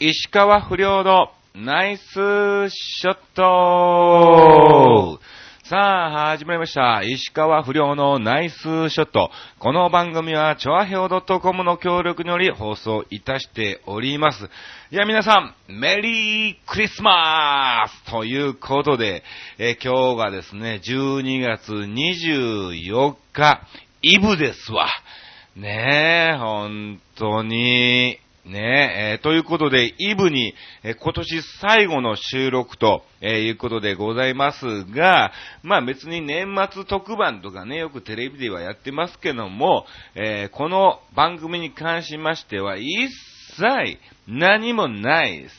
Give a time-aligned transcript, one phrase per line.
[0.00, 2.02] 石川不良のナイス
[2.68, 5.20] ショット
[5.62, 7.02] さあ、始まりました。
[7.04, 9.30] 石川不良のナイスショット。
[9.60, 14.50] この番組は、チョアヘオ .com の協力により放送いたしております。
[14.90, 19.22] いや、皆さん、メリークリスマスということで、
[19.58, 23.62] え今日がですね、12月24日、
[24.02, 24.88] イブですわ。
[25.54, 28.18] ねえ、本当に。
[28.44, 43.08] ねえ、えーということで、イブに、えー今年最後の収録と、えーいうことでございますが、まあ別に年末特番とかね、よくテレビではやってますけども、えこの番組に関しましては、一
[43.56, 45.54] 切何もないです。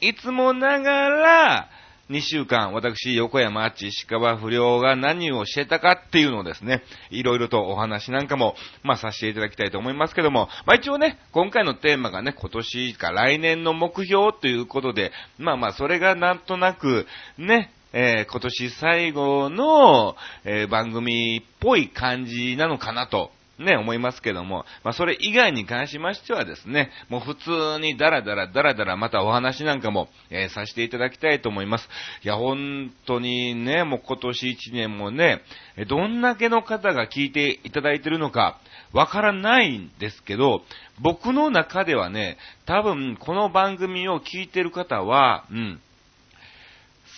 [0.00, 1.68] いつもながら、
[2.10, 17.06] 2週間、私、横山あっち、石川不良が何をしてたかっていうのをですね、いろいろとお話なんかも、まあ、させていただきたいと思いますけども、まあ、一応ね、今回のテーマがね、今年か来年の目標ということで、まあまあ、それがなんとなく、
[17.38, 23.30] ね、えー今年最後の、えー番組っぽい感じなのかなと、
[23.60, 31.88] ね、思いますけども、まあ、それ以外に関しましてはですね、もう普通にダラダラダラダラまたお話なんかも、えーさせていただきたいと思います。
[32.24, 35.42] いや、本当にね、もう今年一年もね、
[35.88, 38.58] どんだけの方が聞いていただいてるのか、
[38.92, 40.62] わからないんですけど、
[40.98, 45.80] 僕の中ではね、多分この番組を聞いてる方は、うん、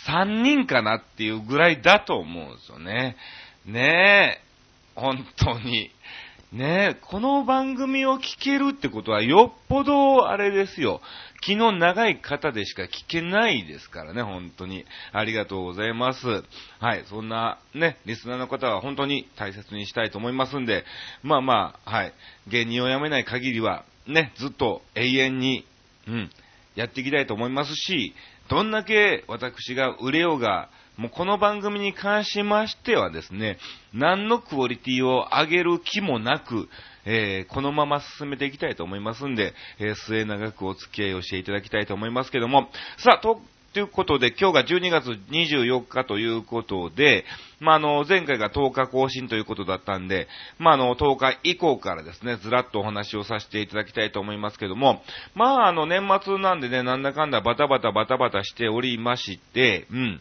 [0.07, 3.17] 3人かなっていうぐらいだと思うんですよね。
[3.65, 5.91] ねえ、本当に。
[6.53, 11.01] ねえ、この番組を聞けるってことはよっぽどあれですよ。
[11.41, 14.85] 気の長い方でしか聞けないですからね、本当に。
[15.13, 16.27] ありがとうございます。
[16.79, 20.85] はい、そんなね、リスナーの方は本当に大切にしたいと思いますんで、
[21.23, 22.13] まあまあ、はい、
[22.49, 25.65] 芸人を辞めない限りは、ね、ずっと永遠に、
[26.07, 26.31] うん、
[26.75, 28.15] やっていきたいと思いますし、
[28.51, 33.57] どんだけ私が売れようが、もうこの番組に関しましてはですね、
[33.95, 36.69] 何のクオリティを上げる気もなく、
[37.07, 43.41] えーこのまま進めていきたいと思いますんで、えー末永くお付き合いをしていただきたいと思いますけども、さあ、と、
[43.73, 47.25] ということで、今日が12月24日ということで、
[47.59, 55.03] まあ、あの、前回が10日更新ということだったんで、まあ、あの、10日以降からですね、ずらっとお話をさせていただきたいと思いますけども、
[55.35, 60.21] まあ、あの、年末なんでね、なんだかんだバタバタバタバタしておりまして、うん。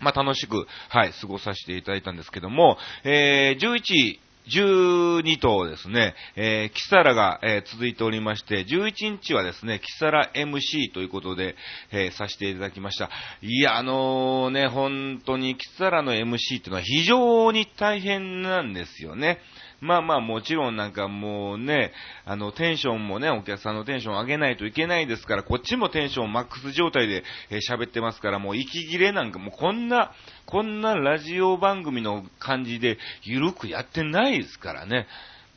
[0.00, 11.54] まあ、楽しく、はい、過ごさせていただいたんですけども、えー、11、12頭ですね、えー、キサラが、えー続いておりまして、11日はですね、キサラ MC ということで、
[11.92, 13.08] えーさせていただきました。
[13.40, 19.38] いや、あのーね、本当にキサラの MC っていうのは非常に大変なんですよね。
[19.82, 21.90] まあまあもちろんなんかもうね、
[22.24, 30.12] あのテンションもね、お客さんのテンション上げないといけないですから、こっちもテンションマックス状態でえー喋ってますから、もう息切れなんかもうこんな、
[30.46, 35.08] こんなラジオ番組の感じでゆるくやってないですからね。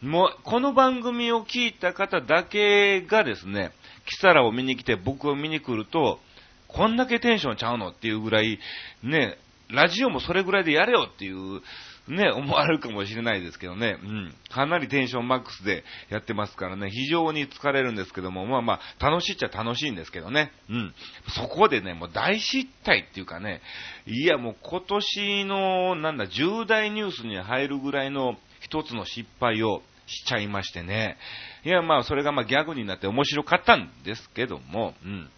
[0.02, 3.74] もう、この番組を聞いた方だけがですね、
[4.08, 6.20] キサラを見に来て僕を見に来ると、
[6.68, 8.58] こんだけテンションちゃうのっていうぐらい、
[9.04, 9.38] ね、
[9.70, 11.62] ラジオもそれぐらいでやれよっていう、
[12.08, 14.36] ね、思われるかもしれないですけどね、うん。
[14.50, 20.94] かなりテンションマックスでやってますからね、非常に疲れるんですけども、まあまあ、楽しいっちゃ楽しいんですけどね、うん。
[21.30, 23.62] そこでね、もう大失態っていうかね、
[24.06, 31.18] いやもう今年の、なんだ、重大ニュースに入るぐらいの一つの失敗をしちゃいましてね。
[31.64, 35.30] いや、まあ、それがまあギャグになって面白かったんですけども、うん。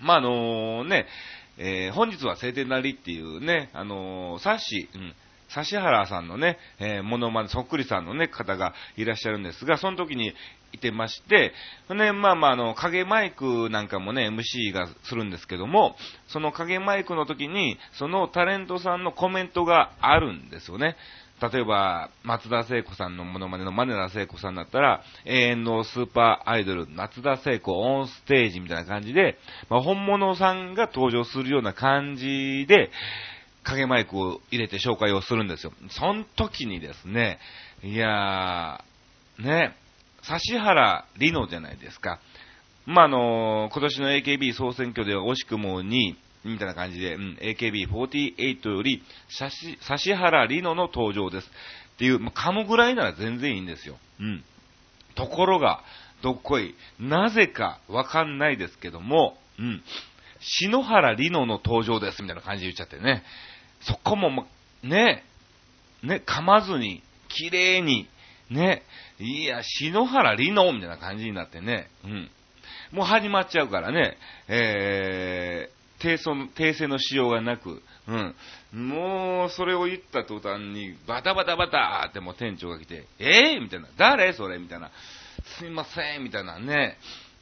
[0.00, 1.06] まあ、あのね、
[1.58, 5.14] えー本日は晴天なりっていうね、あのーサッシ、うん、
[5.56, 10.32] 指原さんのね、えー、モノマネ、そっくりさんのね、方がいらっしゃるんですが、その時に
[10.72, 11.52] いてまして、
[11.90, 15.96] ね、まあまあ、あの、影マイクなんかもね、MC がするんですけども、
[16.28, 20.96] その影マイクの時に、そのタレントさんのコメントがあるんですよね。
[21.40, 29.38] 例えば、松田聖子さんのモノマネのマネラ聖子さんだったら、永遠のスーパーアイドル、松田聖子オンステージみたいな感じで、
[29.70, 32.90] まあ、本物さんが登場するような感じで、
[33.64, 35.72] 影マイクを入れて紹介をするんですよ。
[35.90, 37.38] その時にですね、
[37.82, 39.76] いやー、ね、
[40.22, 42.20] 指原里乃じゃないですか。
[42.86, 51.50] まあ、あの今年の AKB 総選挙では惜しくも2位、みたいな感じで、うん、AKB48 より、指指原里乃の登場です。
[51.94, 53.98] っていう、まあ、噛むぐらいなら全然いいんですよ。
[54.20, 54.42] うん。
[55.14, 55.82] ところが、
[56.22, 59.82] どっこい、なぜかわかんないですけども、うん。
[60.40, 63.22] 篠原里乃の登場です、みたいな感じで言っちゃってね。
[63.80, 64.46] そこも、ま、
[64.82, 65.24] ね、
[66.02, 68.08] ね、噛まずに、綺麗に、
[68.50, 68.82] ね、
[69.18, 72.30] いや、篠原里乃みたいな感じになってね、うん。
[72.92, 74.16] もう始まっちゃうからね、
[74.48, 77.82] えー、訂正の、訂正のしようがなく、
[78.72, 78.88] うん。
[78.88, 84.32] もう、それを言った途端に、バタバタバタってもう店長が来て、えー、みたいな、誰？
[84.32, 84.58] それ？
[84.58, 84.90] みたいな、
[85.58, 86.96] すいませんみたいなね。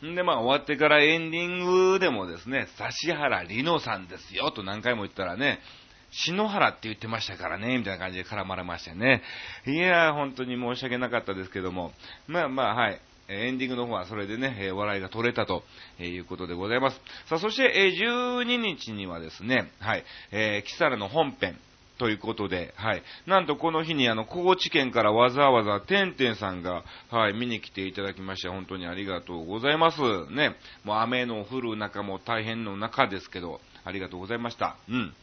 [0.04, 2.68] んで、まあ、終わってからエンディングでもですね、
[3.02, 5.60] 指原里乃さんですよ、と何回も言ったらね、
[6.10, 9.22] 篠原って言ってましたからね、みたいな感じで絡まれましてね。
[9.66, 11.92] いやー本当に申し訳なかったですけども、
[12.26, 13.00] まあまあ、はい。
[13.30, 15.62] エンディングの方はそれでね、笑いが取れたと
[16.00, 16.96] いうことでございます。
[17.26, 21.58] さあ、そして、12日にはですね、はい、えー、キサラの本編、
[21.98, 23.02] ということで、はい。
[23.26, 30.00] なんとこの日にあの、高知県からわざわざてんてんさんが、はい、見に来ていただきまして、本当にありがとうございます。
[30.30, 30.56] ね。
[30.84, 34.76] もう雨の降る中も大変の中ですけど、ありがとうございました。
[34.88, 35.14] うん。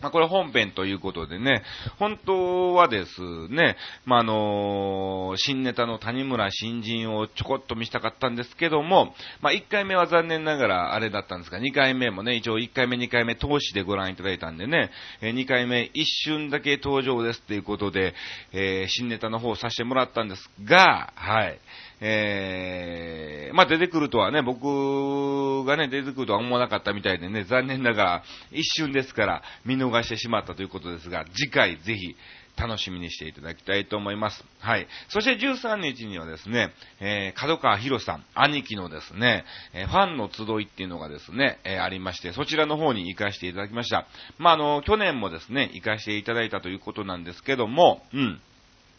[0.00, 1.62] まあ、これ本編ということでね、
[1.98, 14.90] 本当はですね、まあ、あのー、新ネタの谷村新人をちょこっと見せたかったんですけども、まあ、1回目は残念ながらあれだったんですが、2回目もね、一応1回目2回目投資でご覧いただいたんでね、
[15.22, 18.14] え2回目一瞬だけ登場ですっていうことで、
[18.52, 21.58] えー、新ネタの方をさせてもらったんですが、はい。
[22.00, 28.22] えー、まあ、出てくるとはね、僕がね、出てくるとは思わなかったみたいでね、残念ながら
[28.52, 32.16] 一瞬ですから見逃してしまったということですが、次回ぜひ
[32.56, 34.42] 楽しみにしていただきたいと思います。
[34.60, 34.86] はい。
[35.08, 39.44] そして13日にはですね、えー、角川博さん、兄貴のですね、
[39.74, 44.06] えー、ファンの集いっていうのがですね、えー、ありまして、そちらの方に行かせていただきました。
[44.38, 48.40] まあ、あの、去年もですね、行かせていただいたということなんですけども、うん。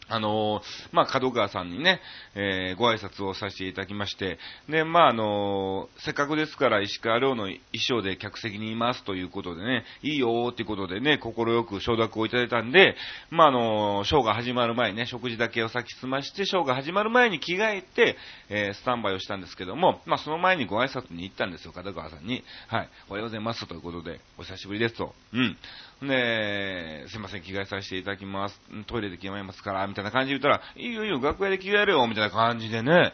[0.10, 0.62] あのー、
[0.92, 2.00] まあ、角川さんにね、
[2.36, 4.38] えー、ご挨拶をさせていただきまして、
[4.70, 12.96] で、まあ、あのー、せっかくですから石川遼の衣装で客席にいますということでね、いいよーっていうことでね、心よく承諾をいただいたんで、
[13.30, 18.16] まあ、あのショーが始まる前にね、食事だけを先済まして、ショーが始まる前に着替えて、
[18.50, 22.44] えスタンバイをしたんですけども、まあ、その前にご挨拶に行ったんですよ、角川さんに。
[22.68, 25.14] はい、おはようございますということで、お久しぶりですと。
[25.34, 25.58] うん。
[26.02, 28.62] で、すいません、着替えさせていただきます。
[28.86, 33.14] トイレで着替えますから、たいな感じで言ったら、いいよいいよ、楽屋で着替えるよ、みたいな感じでね。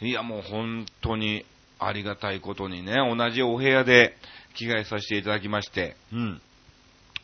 [0.00, 1.44] いや、もう本当に
[1.78, 4.16] ありがたいことにね、同じお部屋で
[4.54, 6.42] 着替えさせていただきまして、うん。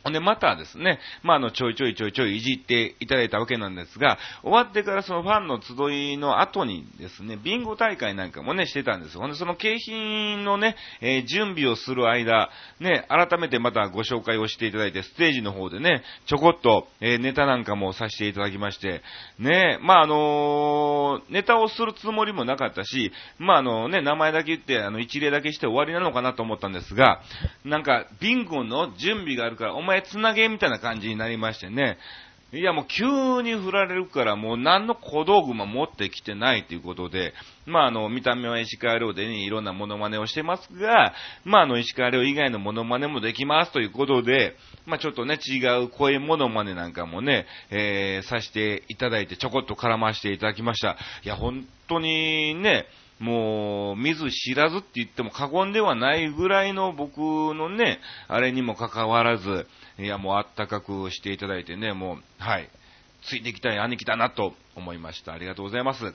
[0.05, 9.21] ほんで、またですね、まあ、あの、ちょいちょいちょいちょいいじっていただいたわけなんですが、終わってからそのファンの集いの後にですね、ビンゴ大会なんかもね、してたんですよ。
[9.21, 19.01] ほんで、その景品のね、えー、準備をする間、ね、改めてまたご紹介をしていただいて、ステージの方でね、ちょこっと、えー、ネタなんかもさせていただきまして、
[19.39, 27.23] ね、まあ、あのー、ネタをするつもりもなかったし、まあ、あのね、名前だけ言って、あの、一例だけして終わりなのかなと思ったんですが、
[27.63, 31.97] なんか、ビンゴの準備があるから、お前前つなげみたいな感じになりましてね。
[32.53, 37.33] いやもう急に振られるからもう何の小道具も持ってきてないということで、
[37.65, 41.13] まああの、見た目は石川遼でね、いろんなモノマネをしてますが、
[41.43, 44.55] まああの、石川遼以外のモノマネもできますということで、
[44.85, 50.97] まあちょっとね、違う声モノマネなんかもね、えー、させていただいてちょこっと絡ましていただきました。
[51.23, 52.85] いや、本当にね、
[53.19, 59.67] もう、見ず知らずって言っても過言ではないぐらいの僕のね、あれにもかかわらず、
[59.97, 62.69] いや、もうあったかくしていただいてね、もう、はい、
[63.23, 65.33] ついていきたい兄貴だなと思いました。
[65.33, 66.13] ありがとうございます。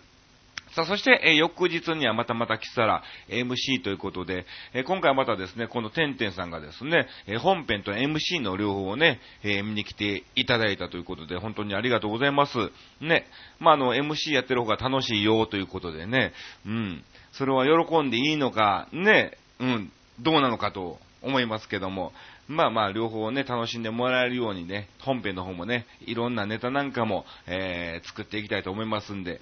[0.75, 12.57] さあ、そして、え、翌日にはまたまたキサラ MC ということで、え、今回はまたですね、このてんてんさんがですね、え、本編と MC の両方をね、え見に来ていただいたということで、本当にありがとうございます。
[13.01, 13.27] ね、
[13.59, 16.33] まあ、あの、MC やってる方が楽しいよということでね、
[16.65, 22.13] うん、それは喜んでいいのか、ね、うん、どうなのかと思いますけども、
[22.47, 29.41] まあまあ、両方ね、楽しんでもらえるようにね、本編の方もね、いろんなネタなんかも、えー、作っていきたいと思いますんで、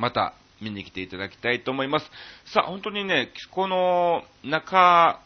[0.00, 2.10] また見に来ていただきたいと思います。
[2.52, 5.20] さあ、本当にね、この中、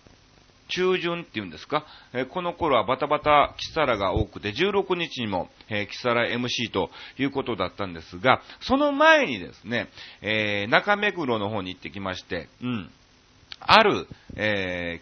[0.68, 9.88] 中旬っていうんですか、え、この頃はバタバタキサラが多くて、16日にも、えー、キサラ MC ということだったんですが、その前にですね、
[10.22, 12.90] えー、中目黒の方に行ってきまして、うん、
[13.60, 15.00] ある、え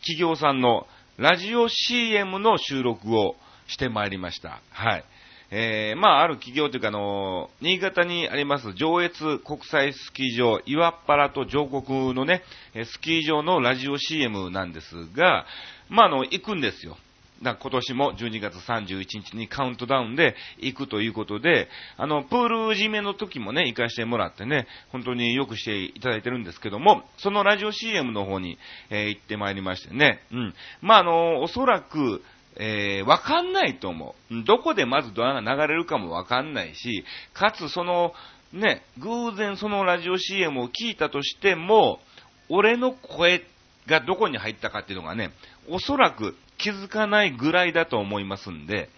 [0.00, 0.86] 企業さんの
[1.18, 4.62] ラジオ CM の収録をしてまいりました。
[4.70, 5.04] はい。
[5.52, 12.42] えー、まあ、ある企業というか、あの、新潟にあります上越国際スキー場、岩っ原と上国のね、
[12.84, 15.46] スキー場のラジオ CM なんですが、
[15.88, 16.96] まあ、あの、行くんですよ。
[17.42, 28.58] だ今年も12月31日にカウントダウンで行くということで、あの、プール締めの時もね、行かしてもらってね、本当によくしていただいてるんですけども、そのラジオ CM の方に、
[28.90, 30.54] えー、行ってまいりましてね、うん。
[30.82, 32.22] まあ、あの、おそらく、
[32.56, 34.44] えー、わかんないと思う。
[34.44, 38.12] どこでまずドラが流れるかもわかんないし、かつその、
[38.52, 42.00] ね、偶然そのラジオ CM を聞いたとしても、
[42.48, 43.44] 俺の声
[43.86, 45.30] がどこに入ったかっていうのがね、
[45.68, 48.90] おそらく気づかないぐらいだと思いますんで、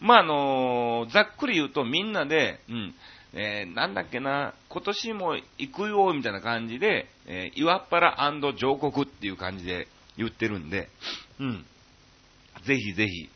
[0.00, 2.94] まあ、あのー、ざっくり言うとみんなで、うん、
[3.32, 8.16] えー、なんだっけな、今年も行くよ、みたいな感じで、えー、岩っ原
[8.56, 10.88] 上国っていう感じで言ってるんで、
[11.38, 11.66] うん。
[12.66, 13.28] ぜひぜひ、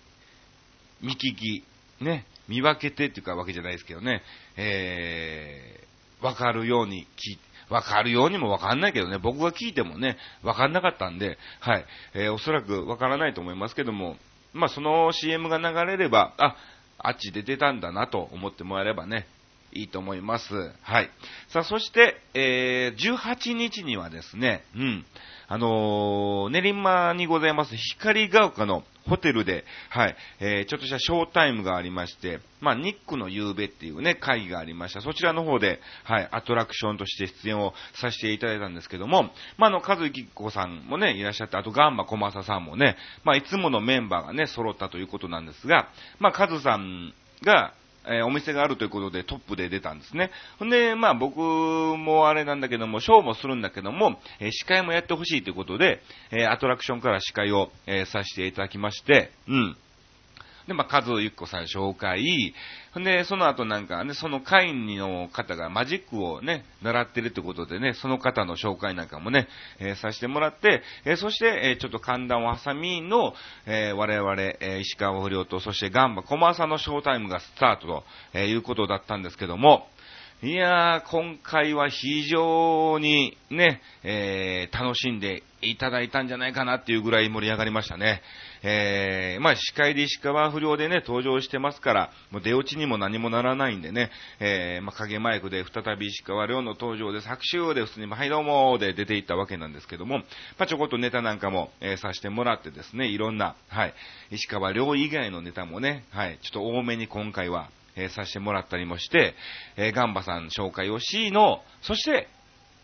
[1.03, 1.65] 見聞き、
[2.01, 4.23] ね、見分けてっていうかわけじゃないですけどね、
[4.57, 7.39] えー、わかるように聞
[7.71, 11.85] わかるようにもわかんないけどね、僕が聞いてもね、わかんなかったんで、はい、
[12.15, 14.17] えー、おそらくわからないと思いますけども、
[14.53, 16.57] まあ、その CM が流れれば、あ、
[16.99, 19.27] あっちで出たんだなと思ってもらえればね、
[19.73, 20.55] いいと思います。
[20.83, 21.11] はい。
[21.49, 25.05] さあ、そして、えー、18日にはですね、うん、
[25.49, 35.01] あのー、練馬にございます光が丘のホテルで、はい、えー、ちょっとしたショータイムがありまして、まあ、ニックの夕べっていうね、会議がありました。
[35.01, 47.13] そちらの方で、はい、アトラクションとして出演をさせていただいたんですけども、まあ、あの、和幸子さんもね、いらっしゃって、あと、ガンマ小正さんもね、まあ、いつものメンバーがね、揃ったということなんですが、まあ、カズさん
[47.43, 47.75] が、
[48.07, 50.31] えー、お店があるということでトップで出たんですね。
[50.59, 59.77] ほんで、まあ僕もあれなんだけども、ショーもするんだけども、えー、司会もやってほしいということで、えー、アトラクションから司会を、えさせていただきまして、うん。
[60.67, 62.55] で、まあ、カズゆっこさん紹介。
[62.97, 69.49] で、その後なんかね、その会員の方がマジックをね、習ってるってことでね、その方の紹介なんかもね、
[69.79, 73.35] えー、させてもらって、えー、そして、えー、ちょっと寒暖を挟みの、
[73.67, 79.87] え我々、え石川不良と、そしてガンバ、コマーサのショータイムがスタートと、えいうことだったんですけども、
[80.43, 88.23] いやー、今回は非常にね、えー、楽しんでいただいたんじゃないかなっていうぐらい盛り上がりましたね。
[88.63, 100.25] えー、まあ、司会で石川不良でね、登場してますから、もう出落ちにも何もならないんでね、えー、まあ、影マイクで再び石川良の登場で、作詞で普通に、はいどうもで出ていったわけなんですけども、ま
[100.61, 103.95] あ、ちょこっとネタなんかも、えー、させてもらってですね、いろんな、はい、
[104.31, 109.35] 石川良以外のネタもね、はい、ちょっと多めに今回は、えー、させてもらったりもして、
[109.77, 112.29] えー、ガンバさん紹介をしの、そして、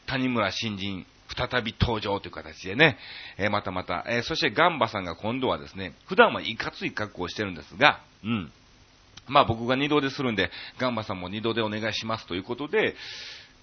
[0.07, 1.05] 谷村新人、
[1.37, 2.97] 再び登場という形でね、
[3.39, 8.53] えー、またまた、えー、そしてガンバさんが今度はですね、普段はいかつい格好をしてるんですが、うん。
[9.29, 12.95] まあ僕が二度でするんで、ガンバさんも二度でお願いしますということで、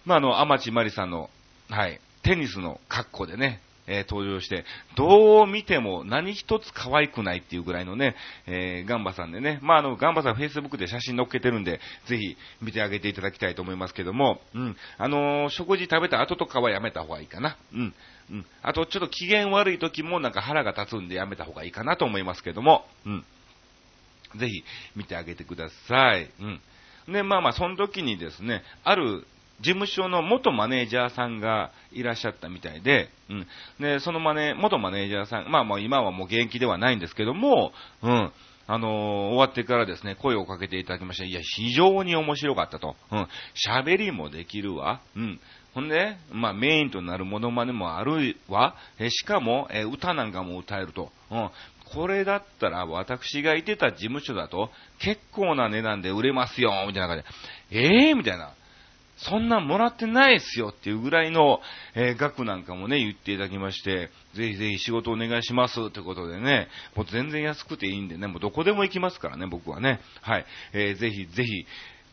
[0.06, 1.30] まああの、天地まりさんの、
[1.70, 8.16] はい、テニスの格好でね、えー、登場して、どう見ても何一つ可愛くないっていうぐらいのね、
[8.48, 17.58] えー、ガンバさんでね、まあ、あの、ガンバさん Facebook で写真載っけてるんで、ぜひ見てあげていただきたいと思いますけども、うん、あのー、食事食べた後とかはやめた方がいいかな。
[17.74, 17.94] うん。
[18.32, 18.46] うん。
[18.62, 23.26] あと、ちょっと機嫌悪い時もなんか腹が立つんでやめた方がいいかなと思いますけども、うん。
[24.38, 24.64] ぜひ
[24.96, 26.30] 見てあげてください。
[26.40, 26.62] うん。
[27.14, 29.28] で、まあまあ、その時にですね、ある
[29.62, 33.48] 事務所の元マネージャーさんがいらっしゃったみたいで、うん。
[33.80, 38.32] で、そのマネ、元マネージャーさん、まあまあ今はもう現役ではないんですけども、うん。
[38.66, 38.92] あのー、
[39.30, 41.26] 終わってからですね、声をかけていただきました。
[41.26, 42.96] いや、非常に面白かったと。
[43.12, 43.28] うん。
[43.70, 45.02] 喋りもできるわ。
[45.16, 45.40] うん。
[45.74, 48.76] ほんで、まあメインとなるモノマネもあるわ。
[49.00, 51.12] え、しかも、え、歌なんかも歌えると。
[51.30, 51.50] うん。
[51.94, 57.24] これだったら私がいてた事務所だと結構な値段で売れますよ、みたいな感
[57.70, 57.86] じで。
[57.86, 58.54] ええー、みたいな。
[59.18, 61.60] そんなんもらってないっすよっていうぐらいの、
[61.96, 70.00] えー、額なんかもね、言っていただきまして、ぜひぜひ仕事お願いしますということでね、もう全然安くていいんでね、もうどこでも行きますからね、僕はね。
[70.22, 70.46] はい。
[70.74, 71.66] えー、ぜひぜひ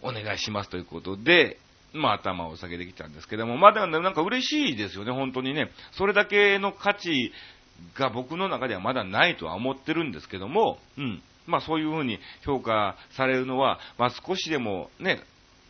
[0.03, 1.59] お願いしますということで、
[1.93, 5.71] まあ頭を下げてきたんですけども、まあでもなんか嬉しいですよね、本当にね。
[5.93, 7.33] それだけの価値
[7.95, 11.23] が僕の中ではまだないとは思ってるんですけども、うん。
[11.47, 15.21] まあそういうふうに評価されるのは、まあ少しでもね、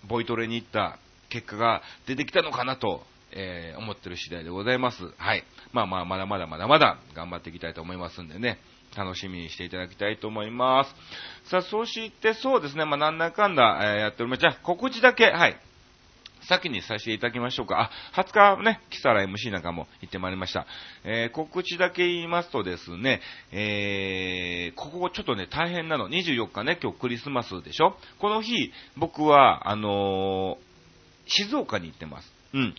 [0.09, 0.99] ボイトレに行った
[1.31, 5.03] 結果が出てきたのかなと、えー、思ってる次第でございます。
[5.17, 5.45] はい。
[5.73, 8.59] まあまあ、まだまだまだまだ頑張っていきたいと思いますんでね。
[8.97, 11.51] 楽しみにしていただきたいと思います。
[11.51, 14.41] さあ、そしてそうですね、まあなんだかんだ、えー、やっております。
[14.41, 15.57] じゃあ、告知だけ、はい。
[16.43, 17.91] 先にさせていただきましょうか。
[18.15, 20.67] あ、20日ね、キサラ MC なんかも行ってまいりました。
[21.05, 23.21] えー、告知だけ言いますとですね、
[23.53, 26.09] えー、ここちょっとね、大変なの。
[26.09, 30.70] 24日ね、今日クリスマスでしょこの日、僕は、あのー
[31.31, 32.33] 静岡に行ってます。
[32.55, 32.75] うん。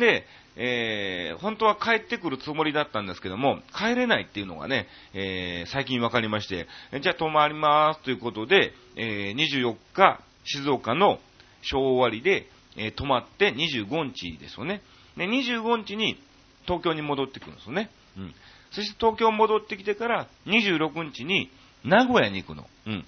[0.00, 0.24] で、
[0.56, 6.66] えー、本当は帰ってくるつもりだったんですけども、帰れないっていうのがね、えー、最近分かりまして、
[7.00, 11.18] じゃあ泊まりますということで、えー、24日、静岡の
[11.62, 12.46] 小終わりで、
[12.76, 14.82] えー、泊まって25日ですよね。
[15.16, 16.18] で、25日に
[16.64, 17.90] 東京に戻ってくるんですよね。
[18.16, 18.34] うん。
[18.70, 21.50] そして東京戻ってきてから26日に
[21.84, 22.66] 名古屋に行くの。
[22.86, 23.04] うん。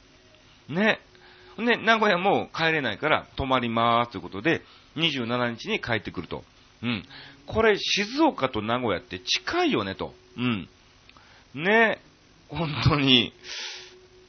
[0.68, 1.00] ね。
[1.58, 4.62] で、名古屋も帰れないから泊まりますということで、
[4.96, 6.44] 27日に帰ってくると。
[6.82, 7.04] うん。
[7.46, 10.14] これ、静岡と名古屋って近いよねと。
[10.36, 10.68] うん。
[11.54, 12.00] ね、
[12.48, 13.32] 本当に。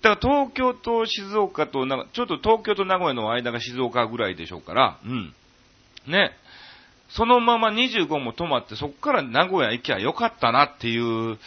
[0.02, 5.34] だから東京と静岡と、なんか、ちょっと東京と名古屋の間が静岡ぐらいでしょうから、うん。
[6.08, 6.32] ね。
[7.10, 11.38] そのまま25も止まって、そこから名古屋行きゃよかったなっていう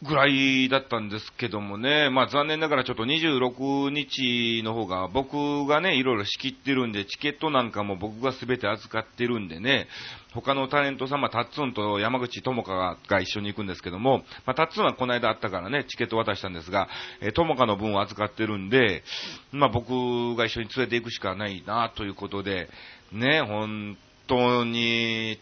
[0.00, 9.88] ぐらいだったんですけどもね、まあ残念ながらちょっと26日の方が僕がね、いろいろ仕切ってるんで、チケットなんかも僕が全て預かってるんでね、
[10.34, 16.88] 他のタレント様、タッツンと山口智香が一緒に行くんですけども、まあタッツンはこの間あったからね、チケット渡したんですが、
[17.20, 19.02] えー、智香の分を預かってるんで、
[19.50, 22.68] まあ僕が一緒に連れて行くしかないなということで、
[23.10, 25.40] ね、本当に、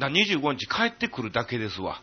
[0.00, 2.00] だ25日帰ってくるだけですわ。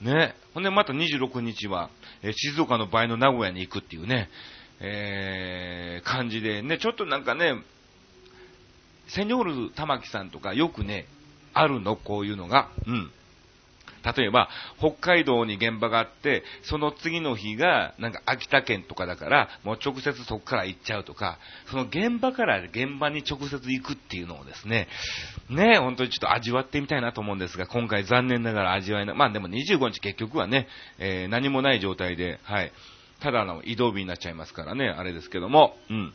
[0.00, 0.34] ね。
[0.54, 1.90] ほんでまた26日は、
[2.22, 4.28] えー、静岡の場合の名古屋に行くっていうね、
[4.80, 7.54] えー、感じでね、ちょっとなんかね、
[9.08, 11.06] セニョール玉木さんとかよくね、
[11.54, 12.70] あるの、こういうのが。
[12.86, 13.10] うん。
[14.16, 14.48] 例えば、
[14.78, 21.38] 北海道に現場があって、その次の日が、なんか秋田県とかだから、もう直接そこから行っちゃうとか、
[21.70, 24.86] その現場から現場に直接行くっていうのをですね、
[25.50, 29.16] ね、本当にちょっと味わってみたいなと思うんですが、今回残念ながら味わえない。
[29.16, 32.72] まあでも25日結局はね、えー、何もない状態で、はい。
[33.20, 36.12] ただの移動日になっちゃいますからね、あれですけども、うん。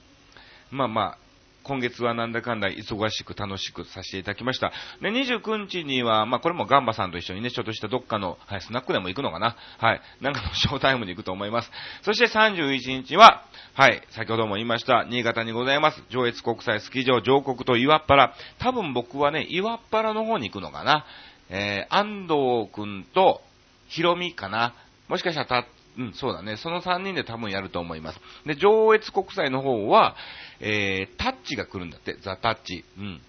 [0.70, 1.18] まあまあ、
[1.64, 4.72] 今月はなんだかんだ忙しく楽しくさせていただきました。
[5.02, 9.56] で、29日には、まあ、これもガンバさんと一緒にね、ちょっとしたどっかの、はい、スナックでも行くのかな？
[9.78, 11.72] はい、なんかの ショータイムに行くと思います。
[12.02, 18.34] そして31日は、はい、先ほども言いました、新潟にございます、上越国際スキー場上国と岩っ原。
[18.60, 21.06] 多分僕はね、岩っ原の方に行くのかな？
[21.50, 23.42] えー、安藤くんと、
[23.88, 24.74] ひろみかな？
[25.10, 25.68] もしかしたらた、
[25.98, 26.58] うん、そうだね。
[26.58, 28.20] その3人で多分やると思います。
[28.46, 30.16] で、上越国際の方は、
[30.60, 32.86] えー、タッチが来るんだって、ザ・タッチ。
[32.98, 33.22] うん。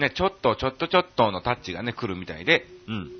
[0.00, 3.10] ね、ちょっと、ちょっとちょっとのタッチがね、来るみたいで、うん。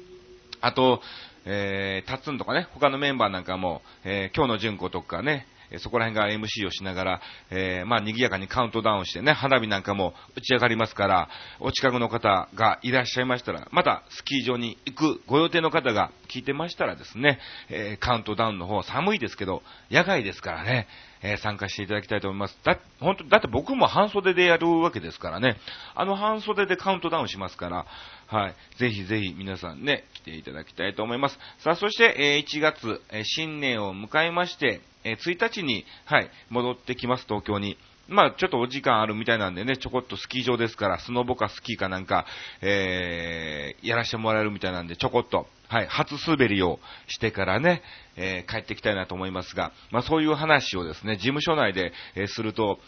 [0.61, 1.01] あと、
[1.45, 5.47] えー、タツンとかね、他のメンバーなんかも、えー、今日の純子とかね、
[5.79, 11.29] そこら辺が MC をしながら、えー、まあ、賑やかにカウントダウンしてね、花火なんかも打ち上がりますから、
[11.61, 20.87] お近くの方がいらっしゃいましたら、またスキー場に行くご予定の方が聞いてましたらですね、えー、カウントダウンの方寒いですけど、野外ですからね、
[21.27, 22.57] えー、参加していただきたいと思います。
[22.63, 25.57] だ、本当だって僕も半袖でやるわけですからね、
[25.95, 27.87] あの半袖でカウントダウンしますから、
[28.29, 31.39] はい、ぜひぜひ皆さんね、来ていただきたいと思います。
[31.59, 37.77] さあ、そして、えー、1月、えー、新年を迎えまして、え、1日に、はい、戻ってきます、東京に。
[38.09, 42.25] まあ、ちょっとお時間あるみたいなんでね、ちょこっとスキー場ですから、スノボかスキーかなんか、
[42.63, 47.83] えー、やらせてもらえるみたいなんで、ちょこっと、はい、初滑りをしてからね、
[48.17, 52.79] えー、帰ってきたいなと思いますが、まあそういう話をですね、事務所内で、えー、すると、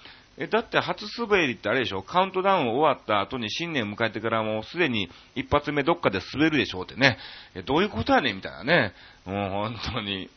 [0.40, 2.04] え、だって初滑りってあれでしょ？
[2.04, 7.18] カウントダウン終わった後に新年迎えてからもうすでに一発目どっかで滑るでしょうってね。
[7.56, 8.92] え、どういうことやねんみたいなね。
[9.24, 10.30] もう本当に。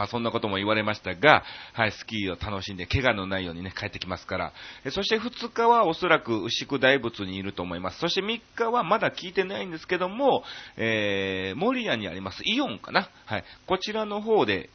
[0.00, 4.52] まあそんなことも言われましたが、はい、スキーを楽しんで、怪我のないようにね、帰ってきますから。
[4.92, 7.98] そして2日はおそらく牛久大仏にいると思います。
[7.98, 10.42] そして3日はまだ聞いてないんですけども、
[10.78, 14.70] えー、守谷にありますイオンかなはい、こちらの方で、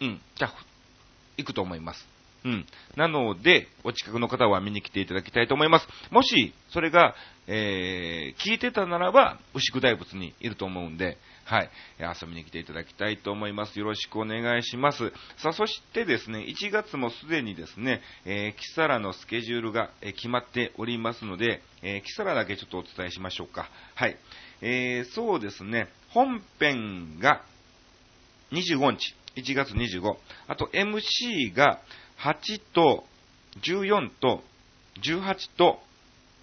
[0.00, 0.54] うん、じゃあ、
[1.36, 2.06] 行くと思います。
[2.44, 2.66] うん。
[2.94, 5.88] なので、お近くの方は見に来ていただきたいと思います。
[6.12, 7.16] もし、それが、
[7.48, 11.70] えー、聞いてたならば、牛久大仏にいると思うんで、はい。
[11.98, 13.78] 遊びに来ていただきたいと思います。
[13.78, 15.12] よろしくお願いします。
[15.38, 23.68] さあ、そしてですね、1月もすでにですね、えー、キサラのスケジュールが、決まっておりますので、えー、キサラだけちょっとお伝えしましょうか。
[23.94, 24.16] はい。
[24.60, 27.42] えー、そうですね、本編が
[28.52, 30.16] 25日、1月25。
[30.46, 31.80] あと MC が
[32.18, 33.04] 8と
[33.62, 34.42] 14と
[35.02, 35.80] 18と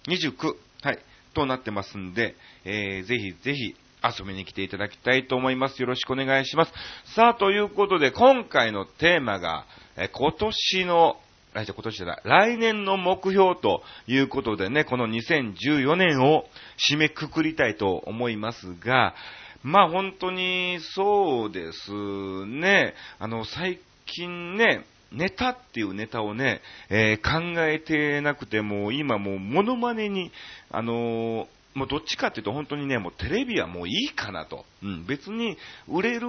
[0.06, 0.54] 29。
[0.82, 0.98] はい。
[1.34, 2.34] となってますんで、
[2.64, 5.80] えー、ぜひぜひ遊びに来ていただきたいと思います。
[5.80, 6.72] よろしくお願いします。
[7.14, 11.16] さあ、ということで、今回のテーマが、え今年の、
[11.52, 16.44] 来今年じゃない、来年の目標ということでね、この2014年を
[16.78, 19.14] 締めくくりたいと思いますが、
[19.62, 30.30] まあ本当にそうですね、あの、最近ね、ネタっていうネタをね、えー、考えてなくても、今もうモノマネに、
[30.70, 34.64] あのーもうどっちかっていうと本当にね、もうテレビはもういいかなと。
[34.82, 35.56] うん、別に
[35.88, 36.28] 売れる、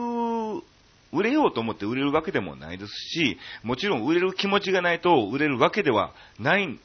[1.12, 6.80] 売れようと思って売れるわけでもないですし、もちろん売れる気持ちがないと売れるわけではないん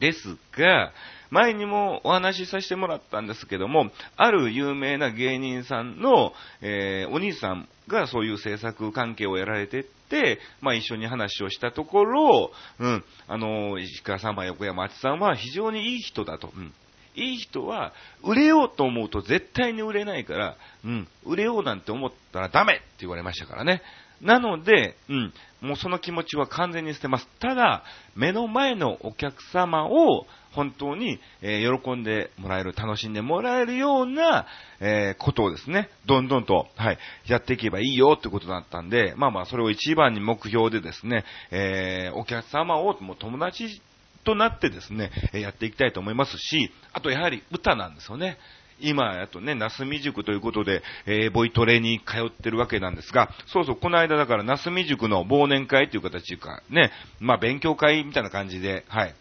[0.00, 0.92] ですが、
[1.30, 16.50] 前にもお話しさせてもらったんですけども、ある有名な芸人さんの、えー、お兄さんがそういう制作関係をやられてて、まあ一緒に話をしたところ、うん、あの、石川さんは横山あちさんは非常にいい人だと。
[16.54, 16.72] うん
[17.18, 23.82] いい人は、売れようと思うと絶対に売れないから、うん、売れようなんて思ったらダメって言われましたからね。
[24.20, 27.28] なので、うん、もうその気持ちは完全に捨てます。
[27.38, 27.84] ただ、
[28.16, 34.46] 目の前のお客様を本当に、えー、喜んでもらえる、楽しんでもらえるような、
[34.80, 43.80] えー、ことをですね、どんどんと、はい、やっていけばいいよってことだったんで、まあまあ、それを一番に目標でですね、えー、お客様をもう友達
[44.28, 48.36] となってですね、やっていきたいと思いますし、あとやはり歌なんですよね。
[48.78, 59.14] 今、あとね、なすみ塾ということで、えー、ボイトレに通ってるわけなんですが、そうそう、この間だから、なすみ塾の忘年会という形か、ね、まあ、勉強会みたいな感じで、はい、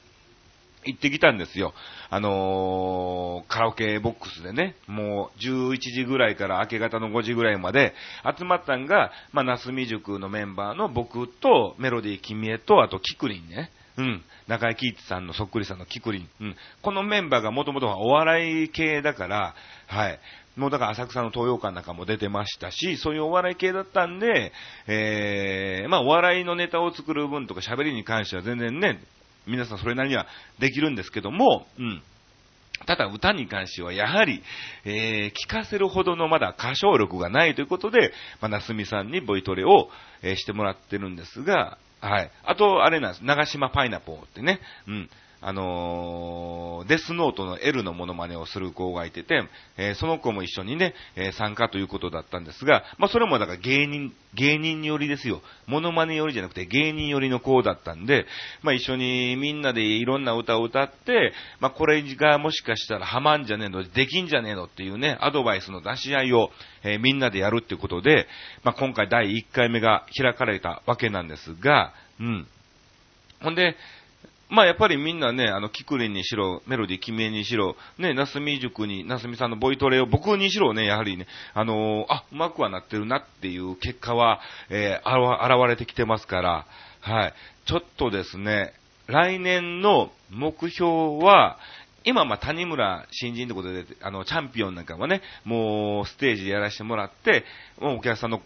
[0.85, 1.73] 行ってきたんですよ。
[2.09, 7.93] あのー、カラオケボックスでね、もう11時ぐらいから明け方の5時ぐらいまで
[8.37, 13.71] 集まったんが、まあ、なすみ塾のメンバーの僕とメロディー君へと、あとキクリンね。
[13.97, 14.21] うん。
[14.47, 16.29] 中井貴一さんのそっくりさんのキクリン。
[16.39, 16.55] うん。
[16.81, 19.55] このメンバーがもともとはお笑い系だから、
[19.87, 20.19] はい。
[20.55, 24.51] もうだから浅草の東洋館なんかも出てましたし、そういうお笑い系だったんで、
[24.87, 28.99] えー、まあお笑いのネタを作る分とか喋りに関しては全然ね、
[29.45, 30.25] 皆さんそれなりには
[30.59, 32.01] できるんですけども、うん。
[32.85, 34.43] ただ歌に関してはやはり、
[34.85, 39.89] えー、聞かせるほどのまだ歌唱力がないということで、まあ、なすみさんにボイトレを、
[40.21, 42.31] えー、してもらってるんですが、はい。
[42.43, 43.21] あと、あれなんです。
[43.23, 44.59] 長島パイナポーってね。
[44.87, 45.09] うん。
[45.39, 49.43] あのー、デスノートの L のモノマネをする子がいてて、
[49.77, 55.41] えー、その子も一緒にね、えー、参加ということだったんですが、まあ、それもだから芸人、芸人によりですよ。
[55.67, 58.25] モノマネよりじゃなくて芸人よりの子だったんで、
[58.63, 66.49] まあ、一緒にみんなでいろんな歌を歌って、まあ、これがもしかしたらハマんじゃねえの、できんじゃねえのっていうね、アドバイスの出し合いを、
[66.83, 68.27] えみんなでやるってことで、
[68.63, 72.47] まあ、今回第1回目が開かれたわけなんですが、うん。
[73.41, 73.75] ほんで、
[74.49, 86.65] まあやっぱりみんなね、あの、キクリンにしろ、メロディー、キメにしろ、ね、ナスミ塾に、ナスミさんのボイトレを僕にしろね、やはりね、あのー、あ、うまくはなってるなっていう結果は、えー、現れてきてますから、
[87.01, 87.33] はい。
[87.65, 88.73] ちょっとですね、
[89.07, 91.57] 来年の目標は、
[92.05, 97.43] 今、まあ、谷村新人ってことで、あの、チャンピオンなんかはね、もう、ステージでやらせてもらって、
[97.79, 98.41] もうお客さんの、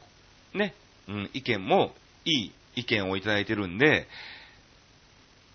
[0.56, 0.74] ね、
[1.08, 1.94] うん、意見も
[2.26, 4.08] いい意見をいただいてるんで、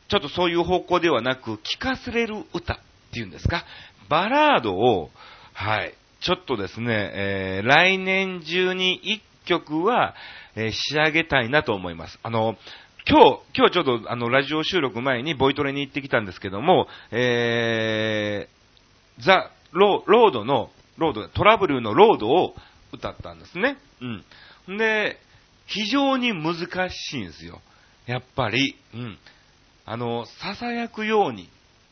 [0.09, 2.79] ちょっとそういう方向ではなく、聞かせれる歌っ
[3.13, 3.65] ていうんですか、
[4.09, 5.11] バラードを、
[5.53, 10.15] はい、ちょっとですね、えー、来年中に一曲は、
[10.55, 12.19] えー、仕上げたいなと思います。
[12.23, 12.57] あの、
[13.09, 22.55] 今日、今日ちょっとあの、ラジオ収録前にボイトレに行ってきたんですけども、えー、ザ・ロードの、ロード、虎舞竜のロードを
[22.93, 23.77] 歌ったんですね。
[24.67, 24.79] うん。
[24.79, 25.19] で、
[25.67, 27.61] 非常に難しいんですよ。
[28.07, 29.19] やっぱり、うん。
[29.87, 31.49] あの、囁くように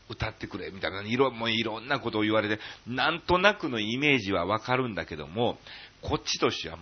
[0.09, 5.57] 歌ってくれ、みたいな、いろ、もういろんなことを言われて、なんとなくのイメージはわかるんだけども、
[6.01, 6.77] こっちとしては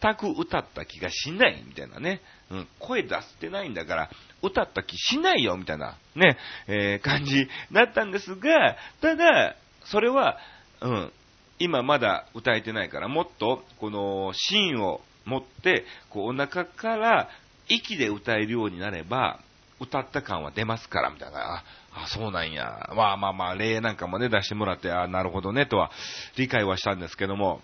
[0.00, 2.20] 全く歌った気がしない、みたいなね。
[2.50, 4.10] うん、声出してないんだから、
[4.42, 6.36] 歌った気しないよ、みたいな、ね、
[6.68, 10.38] えー、感じだったんですが、ただ、それは、
[10.82, 11.12] うん、
[11.58, 17.28] 今まだ歌えてないから、もっと、この、シーンを持って、こう、お腹から
[17.68, 19.40] 息で歌えるようになれば、
[19.82, 21.64] 歌った感は出ますから、みたいな。
[21.94, 22.90] あ、そうなんや。
[22.94, 25.90] まあまあまあ、例なんかもね、出してもらって、あ、なるほどね、とは
[26.36, 27.60] 理解はしたんですけども、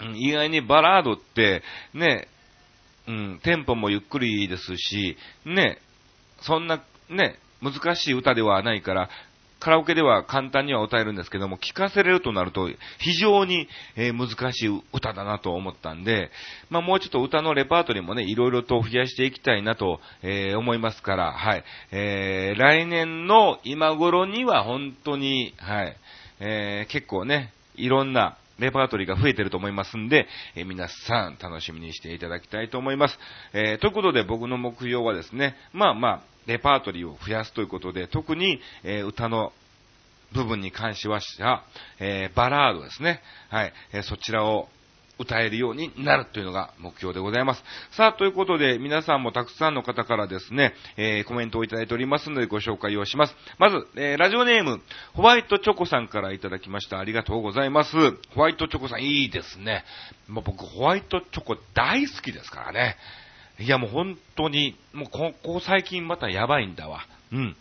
[0.00, 1.62] うん、意外にバラードって、
[1.94, 2.28] ね、
[3.06, 5.78] うん、テンポもゆっくりですし、ね、
[6.42, 9.08] そんな、ね、難しい歌ではないから、
[9.60, 12.68] カラオケでは簡単には歌えるんですけども、聴かせれるとなると
[12.98, 16.30] 非常に、え難しい歌だなと思ったんで、
[16.70, 21.64] まあもうちょっと歌のレパートリーもね、いろいろと増やしていきたいなと、え、思いますから、はい。
[21.92, 25.96] えー、来年の今頃には本当に、はい、
[26.40, 33.18] えー、結構ね、いろんなレパートリーが増えてると思いますんで、えー、皆さん楽しみにしていただきたいと思います。
[33.52, 39.52] えー、ということで僕の目標はですね、まあまあ、レパートリーを増やすということで、特に、えー、歌の
[40.32, 41.64] 部分に関しましては、
[41.98, 43.20] えー、バラードですね。
[43.48, 44.68] はい、えー、そちらを
[45.20, 47.62] 歌えるようになるというのが目標でございます。
[47.92, 53.36] さあ、ということで、皆さんもたくさんの方からですね、えー、コメントをいただいておりますのでご紹介をします。
[53.58, 54.80] まず、えー、ラジオネーム、
[55.12, 56.98] ホワイトチョコさんからいただきました。
[56.98, 57.90] ありがとうございます。
[58.34, 59.84] ホワイトチョコさん、いいですね。
[60.26, 62.96] もう僕、ホワイトチョコ大好きですからね。
[63.58, 67.06] いや、もう本当に、もうここ最近またやばいんだわ。
[67.30, 67.56] うん。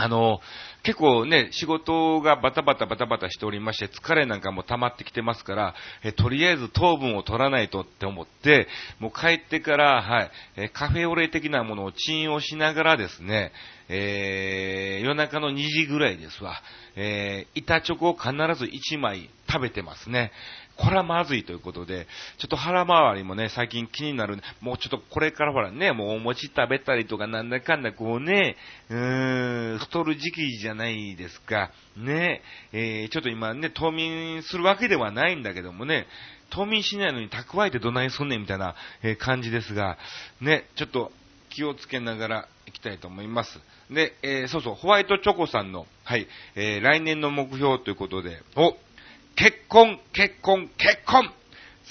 [0.00, 0.40] あの、
[0.84, 8.68] 結構ね、仕事がバタバタバタバタしておりまして、疲れなんかも溜まってきてますから、えとりあえず糖分を取らないとって思って、
[9.00, 13.50] もう帰ってから、はい、えカフェオレ的なものをチンをしながらですね、
[13.88, 16.54] えー、夜中の2時ぐらいですわ、
[16.94, 20.30] えー、板チョコを必ず1枚食べてますね。
[20.78, 22.06] これはまずいということで、
[22.38, 28.56] ちょっと腹回りもね、最近気になる、もうちょっとこれからほらね、もうお餅食べたりとかなんだかんだこうね、
[28.88, 31.72] うーん、太る時期じゃないですか。
[31.96, 36.06] ね、えー、ちょっと今ね、冬眠するわけではないんだけどもね、
[36.50, 39.98] 冬眠しないのに蓄えてどないすんねんみたいな、え感じですが、
[40.40, 41.10] ね、ちょっと
[41.50, 43.58] 気をつけながら行きたいと思います。
[43.90, 48.76] で、えー、そうそう、ホワイトチョコさんの、はい、えー、来年の目標ということで、お、
[49.38, 51.32] 結婚、結婚、結婚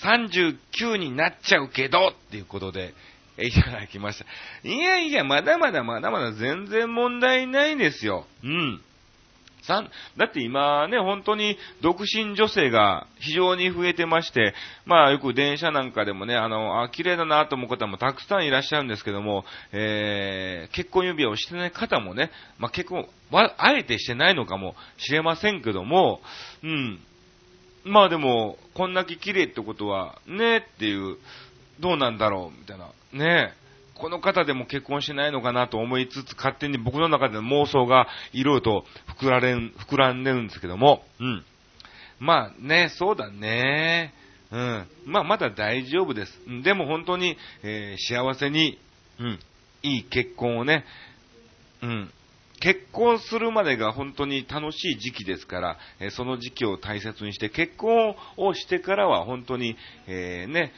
[0.04, 2.94] !39 になっちゃうけどっていうことで、
[3.38, 4.26] えいただきました。
[4.68, 8.26] いやいや、まだまだまだまだ全然問題ないですよ。
[8.44, 8.82] うん。
[10.18, 14.54] だって今ね、本当に独身女性が非常に増えてまして、
[14.86, 26.22] まあよく電車なんかでもね、あの、あ、綺麗だなと思う方もたくさんいらっしゃるんですけども、えー、結婚指輪をしてない方もね、まあ結婚、あえてしてないのかもしれませんけども、
[26.64, 27.00] うん、
[27.88, 31.18] まあでも、こんだけ綺麗ってことは、ねっていう、
[31.80, 32.88] どうなんだろうみたいな。
[33.14, 33.54] ね
[33.96, 38.86] この方でも結婚しないのかなと思いつつ、勝手に僕の中での妄想がいろいろと
[39.20, 41.44] 膨られん、膨らんでるんですけども、うん。
[42.20, 44.14] まあね、そうだね。
[44.52, 44.88] うん。
[45.06, 46.40] まあまだ大丈夫です。
[46.64, 48.78] でも本当に、えー、幸せに、
[49.20, 49.40] うん、
[49.82, 50.86] いい結婚をね、
[51.82, 52.12] うん、
[52.60, 59.76] 結婚するまでが本当に楽しい時期ですから、えその時期を大切にして、結婚をしてからは本当に、
[60.08, 60.72] えー、ね、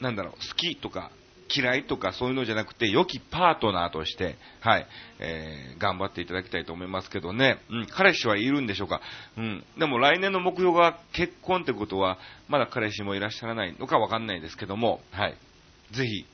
[0.00, 1.10] なんだろう、好きとか
[1.52, 4.86] 嫌いとかそういうのじゃなくて、良きパートナーとして、はい、
[5.18, 9.00] えー、頑張っていただきたいと思いますけどね、うん、彼氏はいるんでしょうか？
[9.36, 12.18] うん、でも来年の目標が結婚ってことは、
[12.48, 15.36] まだ彼氏もいらっしゃらないのかわかんないですけども、はい、
[15.90, 16.24] ぜひ、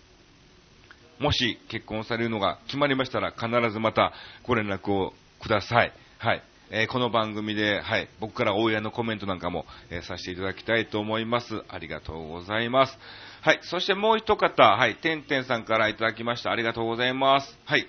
[1.18, 4.12] もし結婚されるのが決まりましたら必ずまた
[4.46, 5.92] ご連絡をください。
[6.18, 6.42] はい。
[6.68, 11.62] えー、この番組で、はい、僕から大家のコメントなんかも、えー、させていただきたいと思います。
[11.68, 12.98] ありがとうございます。
[13.42, 16.50] はい、そしてもう一方、はい、てんてんさんからいただきました。
[16.50, 17.56] ありがとうございます。
[17.64, 17.86] はい。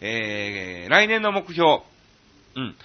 [0.00, 1.80] えー、来年の目標、
[2.54, 2.76] うん、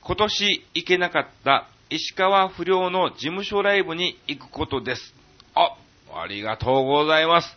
[0.00, 5.14] 今年行けなかった石川不良の事務所ライブに行くことです。
[5.54, 5.76] あ、
[6.14, 7.48] ありがとうございます。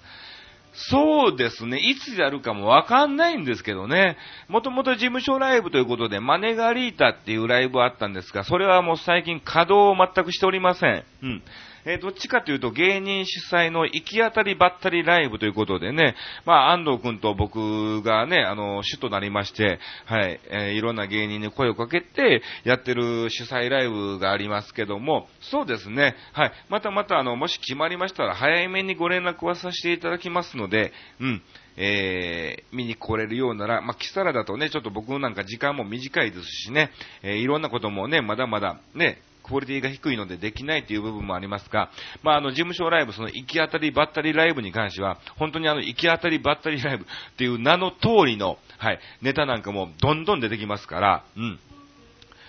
[0.74, 1.78] そうですね。
[1.78, 4.18] いつやるかもわかんないんですけどね。
[4.48, 11.04] もともと事務所ライブということで、マネガリータっていうライブあったんですが、それはもう最近稼働を全くしておりません。
[11.22, 11.44] うん。
[11.86, 16.15] えー、どっちかというと芸人主催の行き当たりばったりライブということでね、
[16.46, 31.41] まあ、安藤くんと僕がね、あの、主となりまして、はい、えー、いろんな芸人に声をかけてやってる主催ライブがありますけども、そうですね、はい、またまたあの、もし決まりましたら早めにご連絡はさせていただきますので、うん、
[31.76, 36.91] えー、見に来れるようなら、まあ、キサラだとね、ちょっと僕なんか時間も短いですしね、
[37.24, 41.89] えー、いろんなこともね、まだまだね、クオリティが低いのでできないという部分もありますが、
[42.23, 51.60] まあ、あの、事務所ライブ、その行き当たりばったりライブに関しては、本当にあの、行き当たりばったりライブっていう名の通りの、はい、ネタなんかもどんどん出てきますから、うん。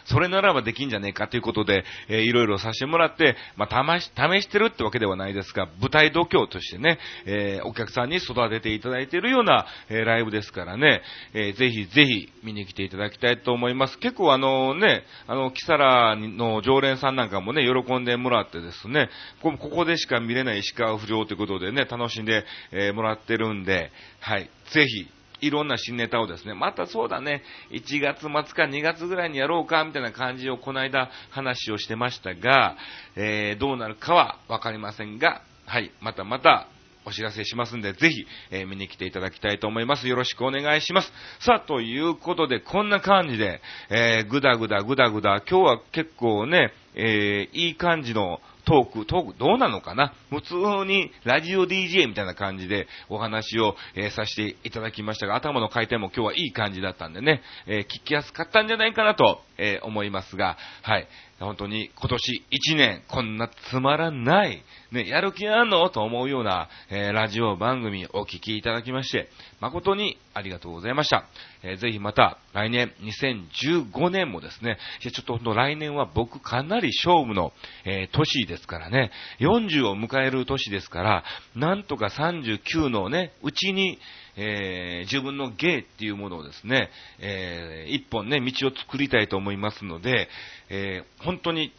[0.04, 13.98] それならばできんじゃねえかということで、えー、いろいろさせてもらって、まあ、試し、試してるってわけではないですが、舞台度胸としてね、えー、お客さんに育てていただいているような、えー、ライブですからね、えー、ぜひぜひ見に来ていただきたいと思います。
[13.98, 19.08] 結構あのね、あの、キサラの常連さんなんかもね、喜んでもらってですね、
[19.40, 23.90] ここでしか見れない石川不良ということでね、楽しんで、え、もらってるんで、
[24.20, 25.08] はい、ぜひ、
[25.46, 32.76] いろんな新ネタをですね、またそうだね、1月末か2月ぐらいにやろうか、みたいな感じをこの間話をしてましたが、
[33.16, 36.68] えー、どうなるかはわかりませんが、はい、またまた
[37.06, 40.08] お知らせしますんで、ぜひ、えー、見に来ていただきたいと思います。
[40.08, 41.12] よろしくお願いします。
[41.40, 50.14] さあ、ということで、こんな感じで、えー、ぐだぐだぐだぐだ、今日は結構ね、えー、いい感じのトーク、トークどうなのかな？
[50.30, 50.54] 普通
[50.86, 61.06] にラジオ DJ みたいな感じでお話を、えー、させていただきましたが、頭の回転も今日はいい感じだったんでね、えー、聞きやすかったんじゃないかなと、えー、思いますが、はい。
[61.40, 64.62] 本当に今年1年こんなつまらない、
[64.94, 65.90] ね、やる気あんの？
[65.90, 69.28] と思うような、えー、ラジオ番組をお聞きいただきまして、
[69.60, 71.26] 誠にありがとうございました。
[71.64, 77.52] えー、ぜひまた来年2015年もですね、ちょっと来年は僕かなり勝負の、
[77.84, 81.24] えー、年ですからね、40を迎える年ですから、
[81.56, 83.98] なんとか39のね、うちに、
[84.36, 90.28] えー、自分の芸っていうものをですね、えー、一本ね、道を作りたいと思いますので、
[90.70, 91.72] えー、本当に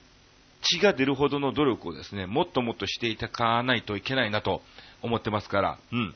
[0.65, 4.61] 血が出るほどの努力をですね、もっともっとしていたかないといけないなと
[5.01, 6.15] 思ってますから、うん。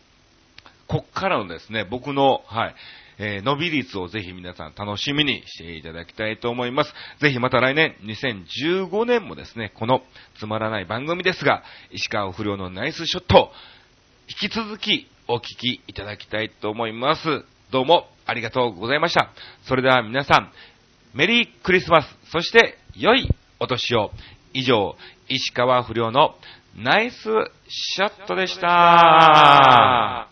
[0.88, 2.76] こっからのですね、僕の、はい、
[3.20, 6.94] えー、伸び率をぜひ皆さん楽しみにしていただきたいと思います。
[7.22, 10.02] ぜひまた来年、2015年もですね、この
[10.40, 13.52] つまらない番組ですが、石川不良のナイスショット、
[14.42, 17.46] 引き続きお聞きいただきたいと思います。
[17.72, 19.30] どうもありがとうございました。
[19.66, 20.52] それでは皆さん、
[21.14, 24.12] メリークリスマス、そして良いお年を。
[24.54, 24.96] 以上、
[25.28, 26.36] 石川不良の
[26.76, 27.16] ナイス
[27.68, 30.30] ショットでした。